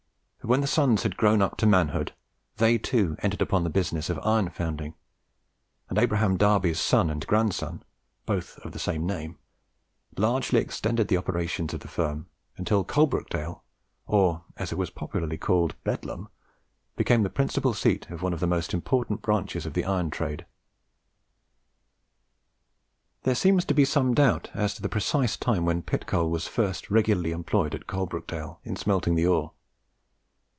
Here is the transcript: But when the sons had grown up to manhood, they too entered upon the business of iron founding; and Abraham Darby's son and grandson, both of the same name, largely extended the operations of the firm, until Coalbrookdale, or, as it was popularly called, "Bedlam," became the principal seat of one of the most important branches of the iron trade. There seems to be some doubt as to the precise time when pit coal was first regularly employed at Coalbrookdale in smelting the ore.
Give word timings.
But 0.43 0.47
when 0.49 0.61
the 0.61 0.65
sons 0.67 1.03
had 1.03 1.17
grown 1.17 1.39
up 1.39 1.55
to 1.57 1.67
manhood, 1.67 2.13
they 2.57 2.79
too 2.79 3.15
entered 3.19 3.43
upon 3.43 3.63
the 3.63 3.69
business 3.69 4.09
of 4.09 4.17
iron 4.23 4.49
founding; 4.49 4.95
and 5.87 5.99
Abraham 5.99 6.35
Darby's 6.35 6.79
son 6.79 7.11
and 7.11 7.25
grandson, 7.27 7.83
both 8.25 8.57
of 8.65 8.71
the 8.71 8.79
same 8.79 9.05
name, 9.05 9.37
largely 10.17 10.59
extended 10.59 11.07
the 11.09 11.15
operations 11.15 11.75
of 11.75 11.81
the 11.81 11.87
firm, 11.87 12.25
until 12.57 12.83
Coalbrookdale, 12.83 13.61
or, 14.07 14.43
as 14.57 14.71
it 14.71 14.79
was 14.79 14.89
popularly 14.89 15.37
called, 15.37 15.75
"Bedlam," 15.83 16.27
became 16.95 17.21
the 17.21 17.29
principal 17.29 17.75
seat 17.75 18.09
of 18.09 18.23
one 18.23 18.33
of 18.33 18.39
the 18.39 18.47
most 18.47 18.73
important 18.73 19.21
branches 19.21 19.67
of 19.67 19.73
the 19.73 19.85
iron 19.85 20.09
trade. 20.09 20.47
There 23.23 23.35
seems 23.35 23.63
to 23.65 23.75
be 23.75 23.85
some 23.85 24.15
doubt 24.15 24.49
as 24.55 24.73
to 24.73 24.81
the 24.81 24.89
precise 24.89 25.37
time 25.37 25.65
when 25.65 25.83
pit 25.83 26.07
coal 26.07 26.31
was 26.31 26.47
first 26.47 26.89
regularly 26.89 27.31
employed 27.31 27.75
at 27.75 27.85
Coalbrookdale 27.85 28.57
in 28.63 28.75
smelting 28.75 29.13
the 29.13 29.27
ore. 29.27 29.53